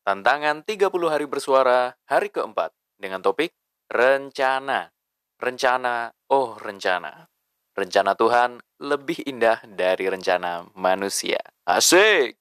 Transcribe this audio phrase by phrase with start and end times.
[0.00, 3.52] Tantangan 30 hari bersuara hari keempat dengan topik
[3.92, 4.88] rencana.
[5.36, 7.28] Rencana, oh rencana.
[7.76, 11.40] Rencana Tuhan lebih indah dari rencana manusia.
[11.68, 12.36] Asik!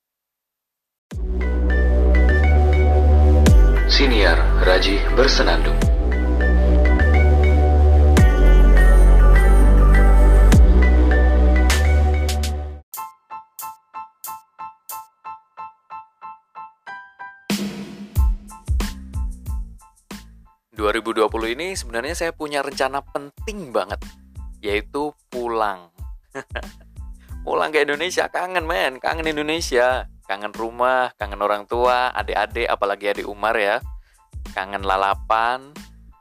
[3.90, 5.89] Siniar Raji Bersenandung
[21.50, 23.98] 2020 ini sebenarnya saya punya rencana penting banget
[24.62, 25.90] yaitu pulang.
[27.48, 33.26] pulang ke Indonesia kangen men, kangen Indonesia, kangen rumah, kangen orang tua, adik-adik apalagi adik
[33.26, 33.82] Umar ya.
[34.54, 35.74] Kangen lalapan,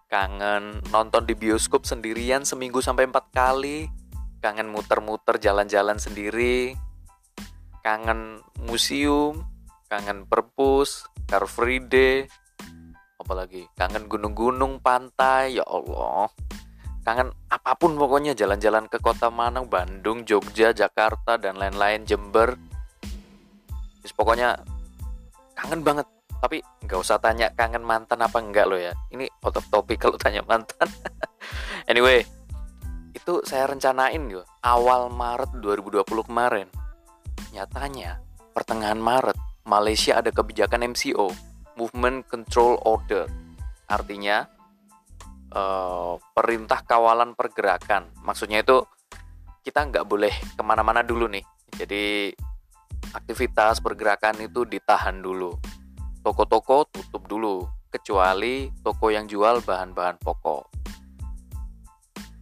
[0.08, 3.90] kangen nonton di bioskop sendirian seminggu sampai empat kali,
[4.38, 6.78] kangen muter-muter jalan-jalan sendiri,
[7.82, 9.44] kangen museum,
[9.90, 12.30] kangen perpus, car free day,
[13.18, 16.30] apalagi kangen gunung-gunung pantai ya Allah.
[17.02, 22.54] Kangen apa pun pokoknya jalan-jalan ke kota mana Bandung Jogja Jakarta dan lain-lain Jember.
[24.00, 24.62] Terus pokoknya
[25.58, 26.06] kangen banget.
[26.38, 28.94] Tapi nggak usah tanya kangen mantan apa enggak lo ya.
[29.10, 30.86] Ini out of topic kalau tanya mantan.
[31.90, 32.22] Anyway
[33.16, 34.44] itu saya rencanain gitu.
[34.62, 36.68] Awal Maret 2020 kemarin.
[37.50, 38.20] Nyatanya
[38.54, 41.47] pertengahan Maret Malaysia ada kebijakan MCO
[41.78, 43.30] Movement Control Order.
[43.86, 44.42] Artinya
[45.54, 48.10] uh, perintah kawalan pergerakan.
[48.26, 48.82] Maksudnya itu
[49.62, 51.46] kita nggak boleh ke mana-mana dulu nih.
[51.78, 52.34] Jadi
[53.14, 55.54] aktivitas pergerakan itu ditahan dulu.
[56.26, 60.66] Toko-toko tutup dulu, kecuali toko yang jual bahan-bahan pokok.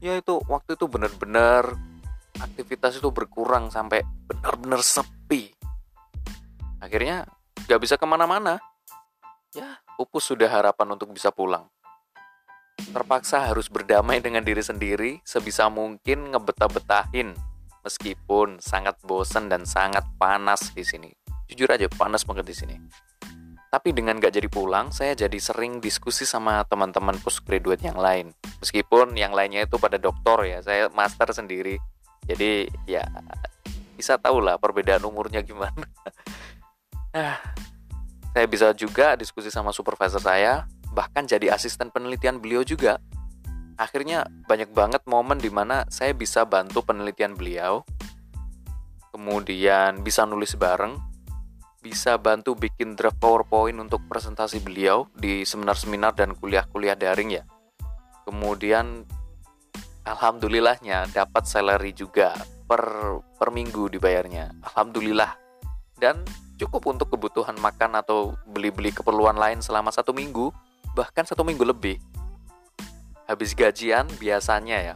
[0.00, 1.76] Ya itu waktu itu benar-benar
[2.40, 5.52] aktivitas itu berkurang sampai benar-benar sepi.
[6.80, 7.28] Akhirnya
[7.66, 8.60] nggak bisa ke mana-mana
[9.54, 11.68] ya pupus sudah harapan untuk bisa pulang.
[12.76, 17.32] Terpaksa harus berdamai dengan diri sendiri sebisa mungkin ngebetah-betahin
[17.86, 21.10] meskipun sangat bosan dan sangat panas di sini.
[21.46, 22.76] Jujur aja panas banget di sini.
[23.70, 28.32] Tapi dengan gak jadi pulang, saya jadi sering diskusi sama teman-teman postgraduate yang lain.
[28.62, 31.76] Meskipun yang lainnya itu pada doktor ya, saya master sendiri.
[32.26, 33.06] Jadi ya
[33.94, 35.86] bisa tahu lah perbedaan umurnya gimana.
[38.36, 43.00] Saya bisa juga diskusi sama supervisor saya, bahkan jadi asisten penelitian beliau juga.
[43.80, 47.80] Akhirnya banyak banget momen di mana saya bisa bantu penelitian beliau,
[49.08, 51.00] kemudian bisa nulis bareng,
[51.80, 57.48] bisa bantu bikin draft PowerPoint untuk presentasi beliau di seminar-seminar dan kuliah-kuliah daring ya.
[58.28, 59.00] Kemudian
[60.04, 62.36] alhamdulillahnya dapat salary juga
[62.68, 62.84] per
[63.40, 64.60] per minggu dibayarnya.
[64.60, 65.45] Alhamdulillah.
[65.96, 66.24] Dan
[66.56, 70.52] cukup untuk kebutuhan makan atau beli-beli keperluan lain selama satu minggu,
[70.96, 71.96] bahkan satu minggu lebih.
[73.28, 74.94] Habis gajian biasanya ya,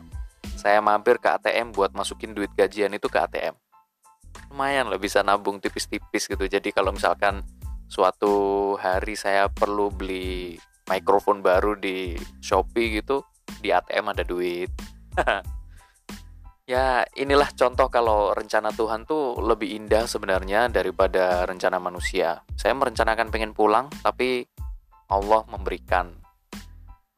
[0.57, 3.57] saya mampir ke ATM buat masukin duit gajian itu ke ATM.
[4.53, 6.45] Lumayan lah bisa nabung tipis-tipis gitu.
[6.47, 7.43] Jadi kalau misalkan
[7.91, 13.25] suatu hari saya perlu beli mikrofon baru di Shopee gitu,
[13.63, 14.71] di ATM ada duit.
[16.71, 22.47] Ya, inilah contoh kalau rencana Tuhan tuh lebih indah sebenarnya daripada rencana manusia.
[22.55, 24.47] Saya merencanakan pengen pulang, tapi
[25.11, 26.15] Allah memberikan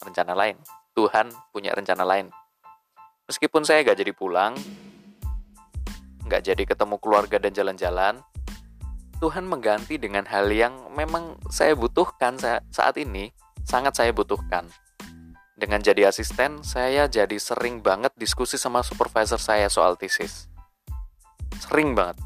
[0.01, 0.57] rencana lain.
[0.97, 2.33] Tuhan punya rencana lain.
[3.29, 4.57] Meskipun saya gak jadi pulang,
[6.33, 8.25] gak jadi ketemu keluarga dan jalan-jalan,
[9.21, 12.41] Tuhan mengganti dengan hal yang memang saya butuhkan
[12.73, 13.29] saat ini,
[13.69, 14.65] sangat saya butuhkan
[15.63, 20.51] dengan jadi asisten, saya jadi sering banget diskusi sama supervisor saya soal tesis.
[21.63, 22.19] Sering banget.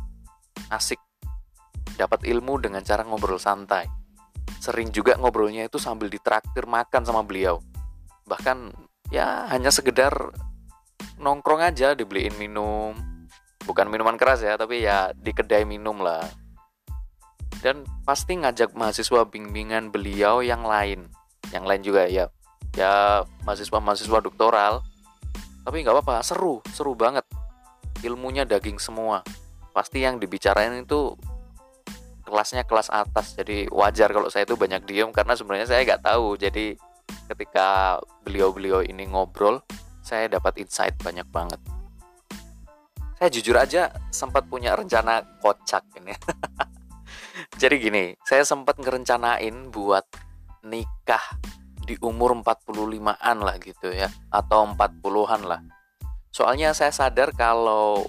[0.72, 0.96] Asik.
[2.00, 3.92] Dapat ilmu dengan cara ngobrol santai.
[4.56, 7.60] Sering juga ngobrolnya itu sambil ditraktir makan sama beliau.
[8.24, 8.72] Bahkan
[9.12, 10.32] ya hanya sekedar
[11.20, 12.96] nongkrong aja dibeliin minum.
[13.68, 16.24] Bukan minuman keras ya, tapi ya di kedai minum lah.
[17.60, 21.12] Dan pasti ngajak mahasiswa bimbingan beliau yang lain.
[21.52, 22.32] Yang lain juga ya
[22.76, 24.84] ya mahasiswa-mahasiswa doktoral.
[25.66, 27.24] Tapi nggak apa-apa seru seru banget.
[28.04, 29.24] Ilmunya daging semua.
[29.72, 31.16] Pasti yang dibicarain itu
[32.22, 33.34] kelasnya kelas atas.
[33.34, 36.36] Jadi wajar kalau saya itu banyak diem karena sebenarnya saya nggak tahu.
[36.38, 36.76] Jadi
[37.26, 39.58] ketika beliau-beliau ini ngobrol
[40.06, 41.58] saya dapat insight banyak banget.
[43.16, 46.12] Saya jujur aja sempat punya rencana kocak ini.
[47.60, 50.04] Jadi gini saya sempat ngerencanain buat
[50.62, 51.24] nikah
[51.86, 55.60] di umur 45-an lah gitu ya atau 40-an lah.
[56.34, 58.02] Soalnya saya sadar kalau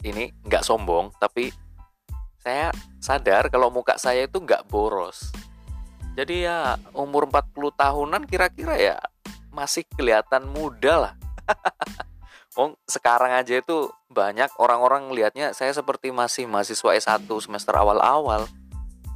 [0.00, 1.52] ini nggak sombong tapi
[2.40, 5.30] saya sadar kalau muka saya itu nggak boros.
[6.16, 8.96] Jadi ya umur 40 tahunan kira-kira ya
[9.52, 11.14] masih kelihatan muda lah.
[12.52, 18.44] Oh, sekarang aja itu banyak orang-orang lihatnya saya seperti masih mahasiswa S1 semester awal-awal.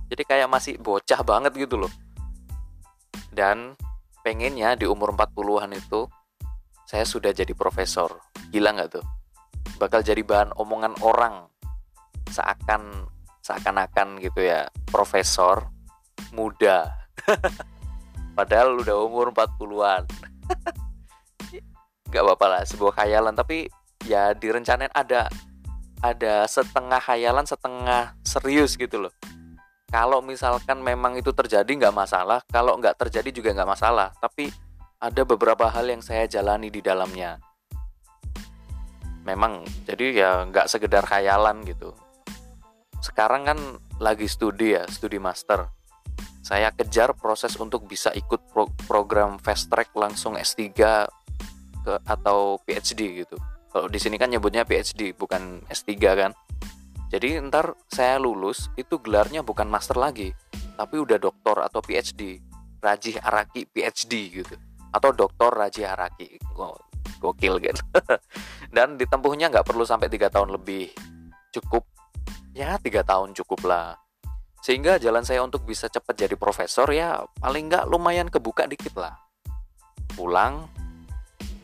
[0.08, 1.92] Jadi kayak masih bocah banget gitu loh.
[3.36, 3.76] Dan
[4.24, 6.08] pengennya di umur 40-an itu
[6.88, 8.16] saya sudah jadi profesor.
[8.48, 9.04] Gila nggak tuh?
[9.76, 11.52] Bakal jadi bahan omongan orang
[12.32, 13.12] seakan
[13.44, 15.68] seakan-akan gitu ya profesor
[16.32, 16.96] muda.
[18.36, 20.08] Padahal udah umur 40-an.
[22.06, 23.66] nggak apa-apa lah sebuah khayalan tapi
[24.06, 25.26] ya direncanain ada
[25.98, 29.12] ada setengah khayalan setengah serius gitu loh
[29.96, 32.44] kalau misalkan memang itu terjadi nggak masalah.
[32.52, 34.12] Kalau nggak terjadi juga nggak masalah.
[34.20, 34.52] Tapi
[35.00, 37.40] ada beberapa hal yang saya jalani di dalamnya.
[39.24, 41.96] Memang jadi ya nggak sekedar khayalan gitu.
[43.00, 43.56] Sekarang kan
[43.96, 45.72] lagi studi ya studi master.
[46.44, 53.24] Saya kejar proses untuk bisa ikut pro program fast track langsung S3 ke atau PhD
[53.24, 53.40] gitu.
[53.72, 56.36] Kalau di sini kan nyebutnya PhD bukan S3 kan.
[57.16, 60.36] Jadi ntar saya lulus itu gelarnya bukan master lagi,
[60.76, 62.44] tapi udah doktor atau PhD.
[62.76, 64.52] Rajih Araki PhD gitu.
[64.92, 66.36] Atau doktor Rajih Araki.
[67.16, 67.80] Gokil gitu.
[68.76, 70.92] Dan ditempuhnya nggak perlu sampai tiga tahun lebih.
[71.56, 71.88] Cukup
[72.52, 73.96] ya tiga tahun cukup lah.
[74.60, 79.16] Sehingga jalan saya untuk bisa cepat jadi profesor ya paling nggak lumayan kebuka dikit lah.
[80.12, 80.68] Pulang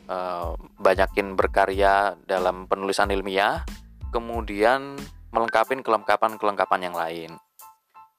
[0.08, 3.68] uh, banyakin berkarya dalam penulisan ilmiah,
[4.08, 4.96] kemudian
[5.32, 7.30] melengkapi kelengkapan-kelengkapan yang lain.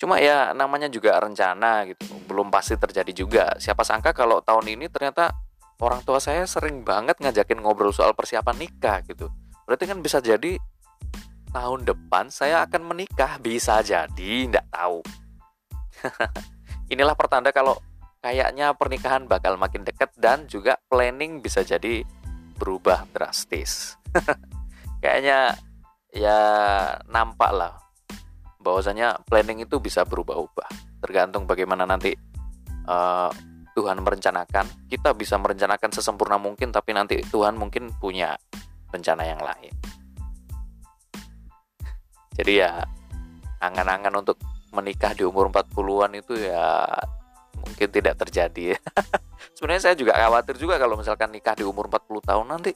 [0.02, 3.46] Cuma ya namanya juga rencana gitu, belum pasti terjadi juga.
[3.62, 5.32] Siapa sangka kalau tahun ini ternyata
[5.80, 9.32] orang tua saya sering banget ngajakin ngobrol soal persiapan nikah gitu.
[9.64, 10.60] Berarti kan bisa jadi
[11.54, 15.00] tahun depan saya akan menikah, bisa jadi, nggak tahu.
[16.94, 17.78] Inilah pertanda kalau
[18.20, 22.04] kayaknya pernikahan bakal makin dekat dan juga planning bisa jadi
[22.58, 23.96] berubah drastis.
[25.04, 25.56] kayaknya
[26.14, 26.40] ya
[27.10, 27.74] nampak lah
[28.64, 31.02] bahwasanya planning itu bisa berubah-ubah.
[31.04, 32.16] Tergantung bagaimana nanti
[32.88, 33.28] uh,
[33.76, 34.88] Tuhan merencanakan.
[34.88, 38.40] Kita bisa merencanakan sesempurna mungkin tapi nanti Tuhan mungkin punya
[38.94, 39.74] rencana yang lain.
[42.34, 42.82] Jadi ya
[43.60, 44.38] angan-angan untuk
[44.74, 46.88] menikah di umur 40-an itu ya
[47.64, 48.76] mungkin tidak terjadi
[49.56, 52.72] sebenarnya saya juga khawatir juga kalau misalkan nikah di umur 40 tahun nanti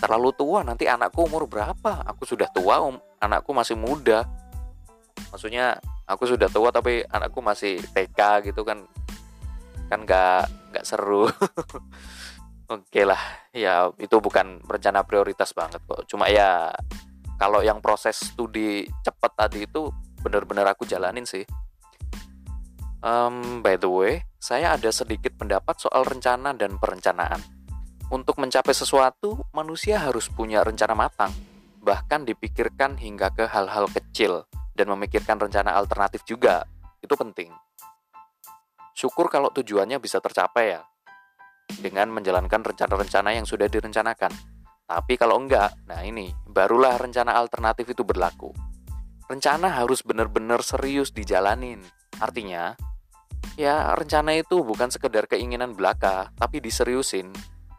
[0.00, 2.02] terlalu tua nanti anakku umur berapa?
[2.08, 4.24] Aku sudah tua um, anakku masih muda.
[5.30, 5.76] Maksudnya
[6.08, 8.88] aku sudah tua tapi anakku masih TK gitu kan.
[9.92, 11.28] Kan nggak nggak seru.
[12.74, 13.18] Oke lah
[13.50, 16.08] ya itu bukan rencana prioritas banget kok.
[16.08, 16.72] Cuma ya
[17.36, 19.92] kalau yang proses studi cepet tadi itu
[20.24, 21.44] bener-bener aku jalanin sih.
[23.00, 27.40] Um, by the way, saya ada sedikit pendapat soal rencana dan perencanaan.
[28.10, 31.30] Untuk mencapai sesuatu, manusia harus punya rencana matang,
[31.78, 36.66] bahkan dipikirkan hingga ke hal-hal kecil dan memikirkan rencana alternatif juga.
[36.98, 37.54] Itu penting.
[38.98, 40.82] Syukur kalau tujuannya bisa tercapai ya,
[41.78, 44.34] dengan menjalankan rencana-rencana yang sudah direncanakan.
[44.90, 48.50] Tapi kalau enggak, nah ini, barulah rencana alternatif itu berlaku.
[49.30, 51.78] Rencana harus benar-benar serius dijalanin.
[52.18, 52.74] Artinya,
[53.54, 57.30] ya rencana itu bukan sekedar keinginan belaka, tapi diseriusin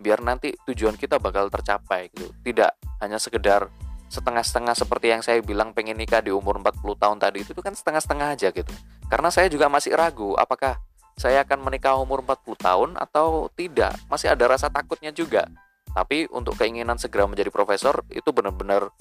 [0.01, 2.34] biar nanti tujuan kita bakal tercapai gitu.
[2.41, 3.70] Tidak hanya sekedar
[4.12, 7.72] setengah-setengah seperti yang saya bilang pengen nikah di umur 40 tahun tadi itu, itu kan
[7.72, 8.74] setengah-setengah aja gitu.
[9.08, 10.81] Karena saya juga masih ragu apakah
[11.15, 13.96] saya akan menikah umur 40 tahun atau tidak.
[14.12, 15.48] Masih ada rasa takutnya juga.
[15.93, 18.91] Tapi untuk keinginan segera menjadi profesor itu benar-benar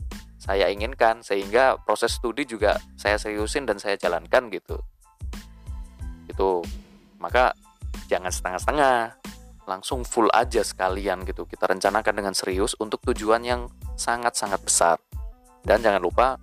[0.41, 4.81] saya inginkan sehingga proses studi juga saya seriusin dan saya jalankan gitu
[6.31, 6.65] gitu
[7.21, 7.53] maka
[8.09, 9.21] jangan setengah-setengah
[9.71, 11.47] langsung full aja sekalian gitu.
[11.47, 14.99] Kita rencanakan dengan serius untuk tujuan yang sangat-sangat besar.
[15.63, 16.35] Dan jangan lupa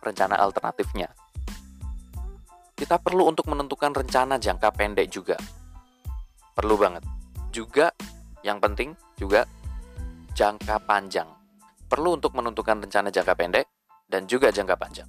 [0.00, 1.12] rencana alternatifnya.
[2.72, 5.36] Kita perlu untuk menentukan rencana jangka pendek juga.
[6.56, 7.04] Perlu banget.
[7.52, 7.92] Juga
[8.40, 9.44] yang penting juga
[10.32, 11.28] jangka panjang.
[11.84, 13.66] Perlu untuk menentukan rencana jangka pendek
[14.08, 15.08] dan juga jangka panjang.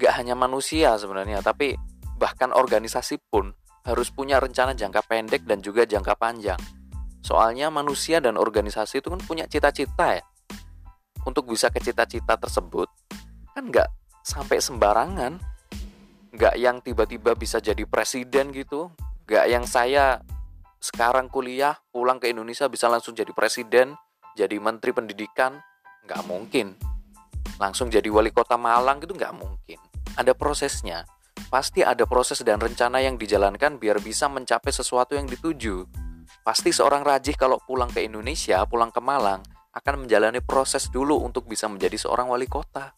[0.00, 1.76] Gak hanya manusia sebenarnya tapi
[2.16, 3.52] bahkan organisasi pun
[3.84, 6.56] harus punya rencana jangka pendek dan juga jangka panjang.
[7.24, 10.24] Soalnya manusia dan organisasi itu kan punya cita-cita ya.
[11.24, 12.84] Untuk bisa ke cita-cita tersebut,
[13.56, 13.88] kan nggak
[14.20, 15.40] sampai sembarangan.
[16.36, 18.92] Nggak yang tiba-tiba bisa jadi presiden gitu.
[19.24, 20.20] Nggak yang saya
[20.84, 23.96] sekarang kuliah, pulang ke Indonesia bisa langsung jadi presiden,
[24.36, 25.64] jadi menteri pendidikan.
[26.04, 26.68] Nggak mungkin.
[27.54, 29.78] langsung jadi wali kota Malang gitu nggak mungkin.
[30.18, 31.06] Ada prosesnya.
[31.46, 36.03] Pasti ada proses dan rencana yang dijalankan biar bisa mencapai sesuatu yang dituju.
[36.44, 39.40] Pasti seorang Rajih kalau pulang ke Indonesia, pulang ke Malang,
[39.72, 42.92] akan menjalani proses dulu untuk bisa menjadi seorang wali kota.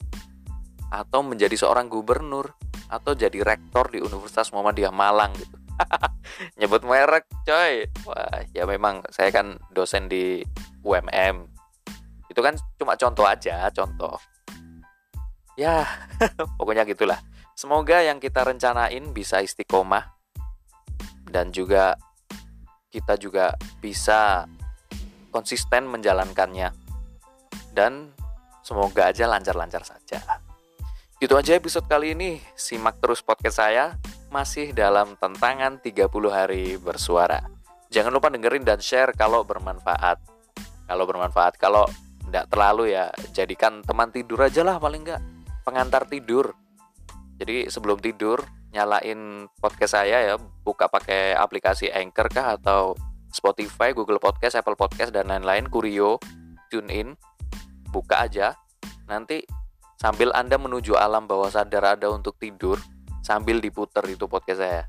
[0.90, 2.58] Atau menjadi seorang gubernur.
[2.90, 5.54] Atau jadi rektor di Universitas Muhammadiyah Malang gitu.
[6.58, 7.86] Nyebut merek coy.
[8.10, 10.42] Wah ya memang saya kan dosen di
[10.82, 11.46] UMM.
[12.26, 14.18] Itu kan cuma contoh aja, contoh.
[15.54, 15.86] Ya,
[16.58, 17.22] pokoknya gitulah.
[17.54, 20.12] Semoga yang kita rencanain bisa istiqomah
[21.30, 21.96] dan juga
[22.96, 24.48] kita juga bisa
[25.28, 26.72] konsisten menjalankannya.
[27.76, 28.16] Dan
[28.64, 30.24] semoga aja lancar-lancar saja.
[31.20, 32.40] Gitu aja episode kali ini.
[32.56, 34.00] Simak terus podcast saya
[34.32, 37.44] masih dalam tantangan 30 hari bersuara.
[37.92, 40.16] Jangan lupa dengerin dan share kalau bermanfaat.
[40.88, 41.84] Kalau bermanfaat, kalau
[42.26, 45.22] tidak terlalu ya jadikan teman tidur aja lah paling enggak
[45.62, 46.58] pengantar tidur
[47.36, 48.40] jadi sebelum tidur
[48.72, 52.96] nyalain podcast saya ya buka pakai aplikasi Anchor kah atau
[53.32, 56.16] Spotify, Google Podcast, Apple Podcast dan lain-lain, Kurio,
[56.72, 57.12] TuneIn,
[57.92, 58.56] buka aja.
[59.04, 59.44] Nanti
[60.00, 62.80] sambil Anda menuju alam bawah sadar ada untuk tidur,
[63.20, 64.82] sambil diputer itu podcast saya.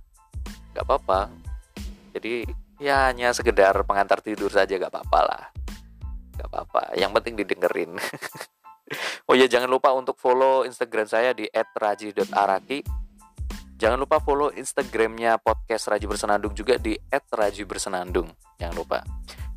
[0.72, 1.28] Gak apa-apa.
[2.16, 2.48] Jadi
[2.80, 5.44] ya hanya sekedar pengantar tidur saja gak apa-apa lah.
[6.40, 6.96] Gak apa-apa.
[6.96, 7.92] Yang penting didengerin.
[9.28, 12.80] Oh ya jangan lupa untuk follow Instagram saya di @raji.araki.
[13.78, 18.26] Jangan lupa follow Instagramnya podcast Raji Bersenandung juga di @raji_bersenandung.
[18.58, 19.06] Jangan lupa.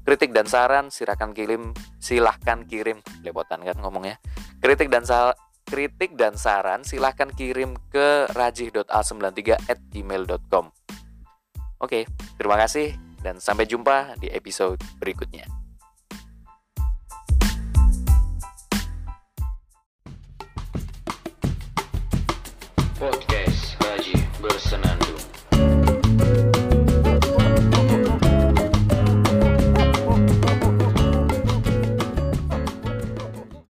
[0.04, 4.20] Kritik dan saran silakan kirim silahkan kirim lepotan kan ngomongnya.
[4.60, 5.32] Kritik dan sal
[5.64, 10.64] kritik dan saran silahkan kirim ke rajih.a93 @gmail.com.
[11.80, 12.04] Oke,
[12.36, 12.92] terima kasih
[13.24, 15.59] dan sampai jumpa di episode berikutnya.
[24.42, 25.09] Wilson